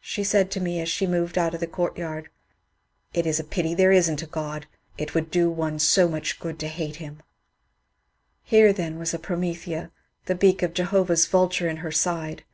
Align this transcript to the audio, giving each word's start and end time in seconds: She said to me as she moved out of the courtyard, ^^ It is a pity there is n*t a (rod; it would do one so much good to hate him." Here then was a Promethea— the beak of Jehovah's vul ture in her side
She 0.00 0.24
said 0.24 0.50
to 0.52 0.60
me 0.62 0.80
as 0.80 0.88
she 0.88 1.06
moved 1.06 1.36
out 1.36 1.52
of 1.52 1.60
the 1.60 1.66
courtyard, 1.66 2.24
^^ 2.30 2.30
It 3.12 3.26
is 3.26 3.38
a 3.38 3.44
pity 3.44 3.74
there 3.74 3.92
is 3.92 4.08
n*t 4.08 4.24
a 4.24 4.28
(rod; 4.28 4.66
it 4.96 5.14
would 5.14 5.30
do 5.30 5.50
one 5.50 5.78
so 5.78 6.08
much 6.08 6.40
good 6.40 6.58
to 6.60 6.68
hate 6.68 6.96
him." 6.96 7.22
Here 8.42 8.72
then 8.72 8.98
was 8.98 9.12
a 9.12 9.18
Promethea— 9.18 9.92
the 10.24 10.34
beak 10.36 10.62
of 10.62 10.72
Jehovah's 10.72 11.26
vul 11.26 11.50
ture 11.50 11.68
in 11.68 11.76
her 11.84 11.92
side 11.92 12.44